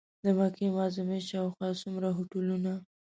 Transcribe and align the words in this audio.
د 0.23 0.25
مکې 0.37 0.67
معظمې 0.75 1.19
شاوخوا 1.29 1.69
څومره 1.81 2.07
هوټلونه. 2.17 2.71